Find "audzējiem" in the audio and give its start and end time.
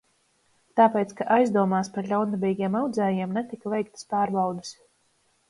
2.81-3.37